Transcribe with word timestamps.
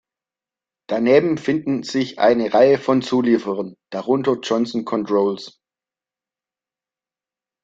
Daneben 0.87 1.37
finden 1.37 1.83
sich 1.83 2.17
eine 2.17 2.51
Reihe 2.55 2.79
von 2.79 3.03
Zulieferern, 3.03 3.75
darunter 3.91 4.39
Johnson 4.41 4.83
Controls. 4.83 5.61